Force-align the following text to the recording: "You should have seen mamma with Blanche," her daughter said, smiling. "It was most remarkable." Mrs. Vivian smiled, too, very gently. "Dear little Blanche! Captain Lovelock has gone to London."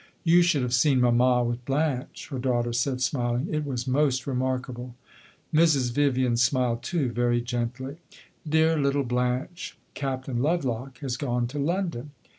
"You 0.23 0.41
should 0.41 0.63
have 0.63 0.73
seen 0.73 0.99
mamma 0.99 1.43
with 1.43 1.63
Blanche," 1.63 2.29
her 2.29 2.39
daughter 2.39 2.73
said, 2.73 3.01
smiling. 3.03 3.49
"It 3.51 3.63
was 3.67 3.85
most 3.87 4.25
remarkable." 4.25 4.95
Mrs. 5.53 5.91
Vivian 5.91 6.37
smiled, 6.37 6.81
too, 6.81 7.11
very 7.11 7.39
gently. 7.39 7.97
"Dear 8.49 8.79
little 8.79 9.03
Blanche! 9.03 9.77
Captain 9.93 10.39
Lovelock 10.41 10.97
has 11.01 11.17
gone 11.17 11.45
to 11.49 11.59
London." 11.59 12.13